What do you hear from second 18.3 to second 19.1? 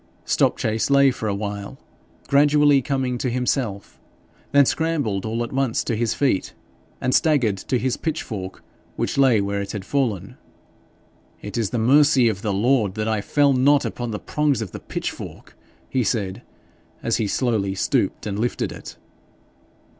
lifted it.